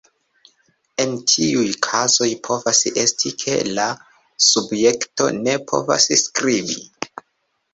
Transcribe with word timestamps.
En 1.03 1.11
tiuj 1.31 1.65
kazoj 1.87 2.29
povas 2.47 2.81
esti, 3.03 3.33
ke 3.43 3.59
la 3.81 3.87
subjekto 4.47 5.29
ne 5.43 5.55
povas 5.75 6.09
skribi. 6.23 6.83